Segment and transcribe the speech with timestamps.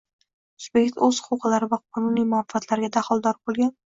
[0.63, 3.71] Subyekt o‘z huquqlari va qonuniy manfaatlariga daxldor bo‘lgan